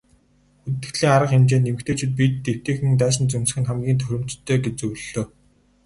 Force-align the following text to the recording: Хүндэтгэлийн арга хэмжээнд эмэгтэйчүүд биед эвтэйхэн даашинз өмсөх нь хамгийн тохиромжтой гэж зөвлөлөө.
Хүндэтгэлийн 0.63 1.13
арга 1.15 1.31
хэмжээнд 1.31 1.69
эмэгтэйчүүд 1.69 2.11
биед 2.17 2.45
эвтэйхэн 2.51 2.93
даашинз 2.99 3.31
өмсөх 3.37 3.57
нь 3.59 3.67
хамгийн 3.69 3.99
тохиромжтой 3.99 4.57
гэж 4.63 4.75
зөвлөлөө. 4.79 5.25